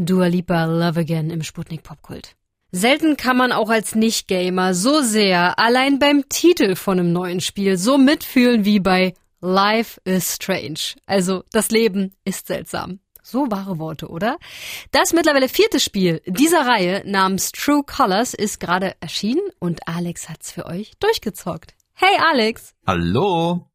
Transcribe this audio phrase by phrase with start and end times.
[0.00, 2.36] Dua Lipa Love Again im Sputnik Popkult.
[2.70, 7.76] Selten kann man auch als Nicht-Gamer so sehr allein beim Titel von einem neuen Spiel
[7.76, 10.78] so mitfühlen wie bei Life is Strange.
[11.06, 13.00] Also das Leben ist seltsam.
[13.24, 14.38] So wahre Worte, oder?
[14.92, 20.52] Das mittlerweile vierte Spiel dieser Reihe namens True Colors ist gerade erschienen und Alex hat's
[20.52, 21.74] für euch durchgezockt.
[21.94, 22.72] Hey Alex!
[22.86, 23.67] Hallo!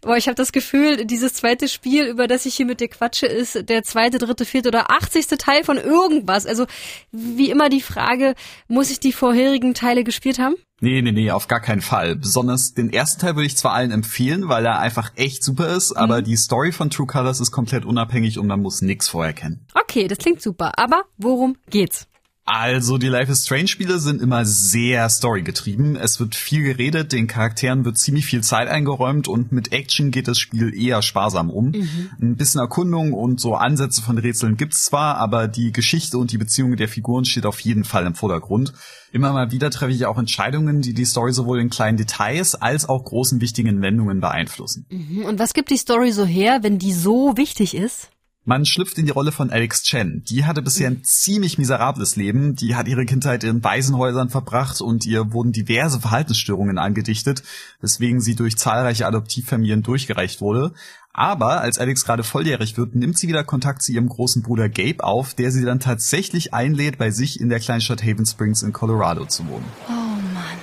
[0.00, 3.26] Boah, ich habe das Gefühl, dieses zweite Spiel, über das ich hier mit dir quatsche,
[3.26, 6.46] ist der zweite, dritte, vierte oder achtzigste Teil von irgendwas.
[6.46, 6.66] Also
[7.12, 8.34] wie immer die Frage,
[8.68, 10.54] muss ich die vorherigen Teile gespielt haben?
[10.82, 12.16] Nee, nee, nee, auf gar keinen Fall.
[12.16, 15.92] Besonders den ersten Teil würde ich zwar allen empfehlen, weil er einfach echt super ist,
[15.92, 16.24] aber mhm.
[16.24, 19.66] die Story von True Colors ist komplett unabhängig und man muss nix vorher kennen.
[19.74, 20.78] Okay, das klingt super.
[20.78, 22.06] Aber worum geht's?
[22.52, 25.94] Also die Life is Strange Spiele sind immer sehr storygetrieben.
[25.94, 30.26] Es wird viel geredet, den Charakteren wird ziemlich viel Zeit eingeräumt und mit Action geht
[30.26, 31.66] das Spiel eher sparsam um.
[31.66, 32.10] Mhm.
[32.20, 36.38] Ein bisschen Erkundung und so Ansätze von Rätseln gibt's zwar, aber die Geschichte und die
[36.38, 38.72] Beziehung der Figuren steht auf jeden Fall im Vordergrund.
[39.12, 42.88] Immer mal wieder treffe ich auch Entscheidungen, die die Story sowohl in kleinen Details als
[42.88, 44.86] auch großen wichtigen Wendungen beeinflussen.
[44.90, 45.24] Mhm.
[45.24, 48.10] Und was gibt die Story so her, wenn die so wichtig ist?
[48.50, 50.24] Man schlüpft in die Rolle von Alex Chen.
[50.24, 52.56] Die hatte bisher ein ziemlich miserables Leben.
[52.56, 57.44] Die hat ihre Kindheit in Waisenhäusern verbracht und ihr wurden diverse Verhaltensstörungen angedichtet,
[57.80, 60.72] weswegen sie durch zahlreiche Adoptivfamilien durchgereicht wurde.
[61.12, 65.04] Aber als Alex gerade volljährig wird, nimmt sie wieder Kontakt zu ihrem großen Bruder Gabe
[65.04, 69.26] auf, der sie dann tatsächlich einlädt, bei sich in der Kleinstadt Haven Springs in Colorado
[69.26, 69.66] zu wohnen.
[69.86, 69.92] Oh
[70.34, 70.58] Mann,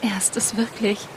[0.00, 1.08] er ist es wirklich.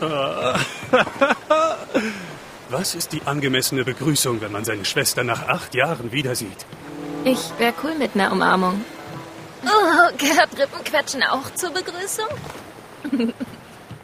[2.70, 6.66] Was ist die angemessene Begrüßung, wenn man seine Schwester nach acht Jahren wieder sieht?
[7.24, 8.82] Ich wäre cool mit einer Umarmung.
[9.64, 12.26] Oh, gehört Rippenquetschen auch zur Begrüßung?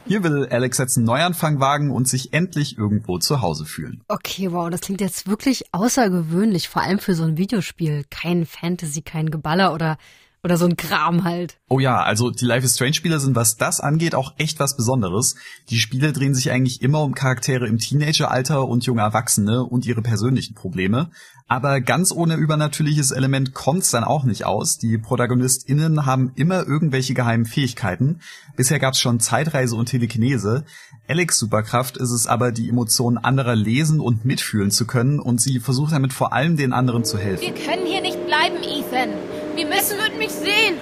[0.06, 4.02] Hier will Alex jetzt einen Neuanfang wagen und sich endlich irgendwo zu Hause fühlen.
[4.08, 8.04] Okay, wow, das klingt jetzt wirklich außergewöhnlich, vor allem für so ein Videospiel.
[8.08, 9.98] Kein Fantasy, kein Geballer oder
[10.44, 11.56] oder so ein Kram halt.
[11.68, 14.76] Oh ja, also die Life is Strange Spiele sind, was das angeht, auch echt was
[14.76, 15.36] Besonderes.
[15.70, 20.02] Die Spiele drehen sich eigentlich immer um Charaktere im Teenageralter und junge Erwachsene und ihre
[20.02, 21.10] persönlichen Probleme.
[21.46, 24.78] Aber ganz ohne übernatürliches Element kommt's dann auch nicht aus.
[24.78, 28.20] Die ProtagonistInnen haben immer irgendwelche geheimen Fähigkeiten.
[28.56, 30.64] Bisher gab's schon Zeitreise und Telekinese.
[31.08, 35.60] Alex Superkraft ist es aber, die Emotionen anderer lesen und mitfühlen zu können und sie
[35.60, 37.42] versucht damit vor allem den anderen zu helfen.
[37.42, 39.10] Wir können hier nicht bleiben, Ethan.
[39.56, 40.78] Die Messe wird mich sehen.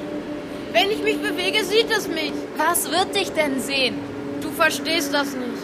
[0.73, 2.33] Wenn ich mich bewege, sieht es mich.
[2.57, 3.97] Was wird dich denn sehen?
[4.41, 5.63] Du verstehst das nicht.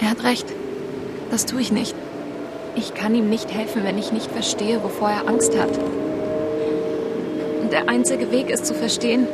[0.00, 0.46] Er hat recht.
[1.30, 1.94] Das tue ich nicht.
[2.76, 5.76] Ich kann ihm nicht helfen, wenn ich nicht verstehe, wovor er Angst hat.
[7.60, 9.26] Und der einzige Weg, es zu verstehen,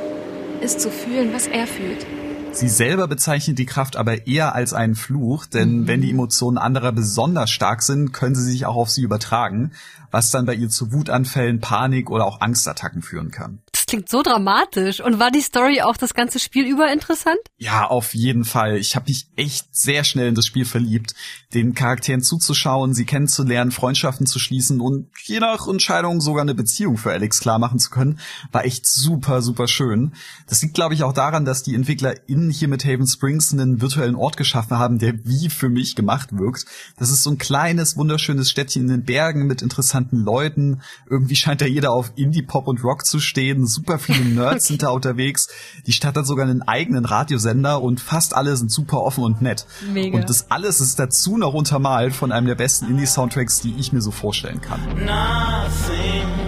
[0.61, 2.07] ist zu fühlen, was er fühlt.
[2.53, 5.87] Sie selber bezeichnet die Kraft aber eher als einen Fluch, denn mhm.
[5.87, 9.73] wenn die Emotionen anderer besonders stark sind, können sie sich auch auf sie übertragen,
[10.11, 15.01] was dann bei ihr zu Wutanfällen, Panik oder auch Angstattacken führen kann klingt so dramatisch.
[15.01, 17.39] Und war die Story auch das ganze Spiel über interessant?
[17.57, 18.77] Ja, auf jeden Fall.
[18.77, 21.15] Ich habe mich echt sehr schnell in das Spiel verliebt.
[21.55, 26.99] Den Charakteren zuzuschauen, sie kennenzulernen, Freundschaften zu schließen und je nach Entscheidung sogar eine Beziehung
[26.99, 28.21] für Alex klar machen zu können,
[28.53, 30.13] war echt super, super schön.
[30.47, 34.15] Das liegt, glaube ich, auch daran, dass die EntwicklerInnen hier mit Haven Springs einen virtuellen
[34.15, 36.67] Ort geschaffen haben, der wie für mich gemacht wirkt.
[36.99, 40.83] Das ist so ein kleines, wunderschönes Städtchen in den Bergen mit interessanten Leuten.
[41.09, 44.73] Irgendwie scheint da jeder auf Indie-Pop und Rock zu stehen super viele Nerds okay.
[44.73, 45.49] sind da unterwegs.
[45.87, 49.67] Die Stadt hat sogar einen eigenen Radiosender und fast alle sind super offen und nett.
[49.93, 50.17] Mega.
[50.17, 54.01] Und das alles ist dazu noch untermalt von einem der besten Indie-Soundtracks, die ich mir
[54.01, 54.81] so vorstellen kann.
[54.97, 56.48] Nothing.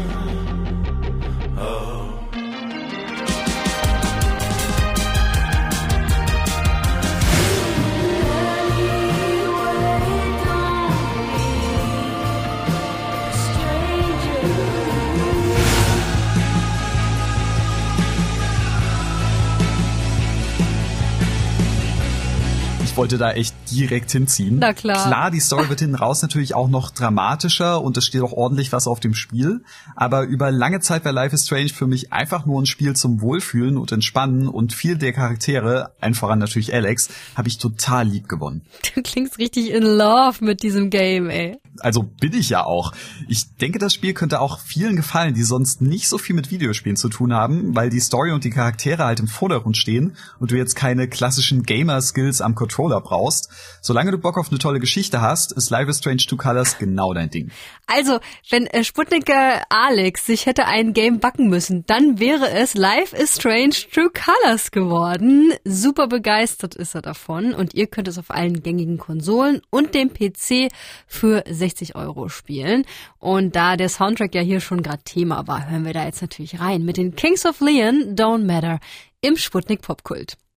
[23.00, 24.58] Wollte da echt direkt hinziehen.
[24.58, 25.06] Na klar.
[25.06, 28.72] Klar, die Story wird hinten raus natürlich auch noch dramatischer und es steht auch ordentlich
[28.72, 29.64] was auf dem Spiel.
[29.96, 33.22] Aber über lange Zeit war Life is Strange für mich einfach nur ein Spiel zum
[33.22, 38.28] Wohlfühlen und Entspannen und viel der Charaktere, allen voran natürlich Alex, habe ich total lieb
[38.28, 38.66] gewonnen.
[38.94, 41.58] Du klingst richtig in love mit diesem Game, ey.
[41.78, 42.92] Also bin ich ja auch.
[43.28, 46.96] Ich denke, das Spiel könnte auch vielen gefallen, die sonst nicht so viel mit Videospielen
[46.96, 50.56] zu tun haben, weil die Story und die Charaktere halt im Vordergrund stehen und du
[50.56, 53.50] jetzt keine klassischen Gamer-Skills am Controller brauchst.
[53.80, 57.14] Solange du Bock auf eine tolle Geschichte hast, ist Life is Strange Two Colors genau
[57.14, 57.50] dein Ding.
[57.86, 58.20] Also,
[58.50, 63.36] wenn äh, Sputniker Alex sich hätte ein Game backen müssen, dann wäre es Life is
[63.36, 65.52] Strange True Colors geworden.
[65.64, 70.12] Super begeistert ist er davon und ihr könnt es auf allen gängigen Konsolen und dem
[70.12, 70.72] PC
[71.06, 72.84] für 60 Euro spielen.
[73.20, 76.58] Und da der Soundtrack ja hier schon gerade Thema war, hören wir da jetzt natürlich
[76.58, 78.80] rein mit den Kings of Leon Don't Matter
[79.20, 80.36] im Sputnik Popkult.